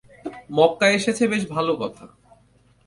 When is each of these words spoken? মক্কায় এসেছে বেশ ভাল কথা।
মক্কায় 0.51 0.95
এসেছে 0.95 1.23
বেশ 1.27 1.43
ভাল 1.49 1.67
কথা। 1.81 2.05